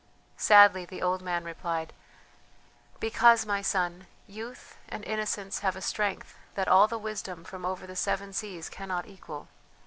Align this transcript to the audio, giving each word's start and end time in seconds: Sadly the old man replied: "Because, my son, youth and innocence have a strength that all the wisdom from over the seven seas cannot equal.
Sadly 0.37 0.83
the 0.83 1.03
old 1.03 1.21
man 1.21 1.43
replied: 1.43 1.93
"Because, 2.99 3.45
my 3.45 3.61
son, 3.61 4.07
youth 4.25 4.75
and 4.89 5.05
innocence 5.05 5.59
have 5.59 5.75
a 5.75 5.81
strength 5.81 6.35
that 6.55 6.67
all 6.67 6.87
the 6.87 6.97
wisdom 6.97 7.43
from 7.43 7.67
over 7.67 7.85
the 7.85 7.95
seven 7.95 8.33
seas 8.33 8.67
cannot 8.67 9.05
equal. 9.07 9.47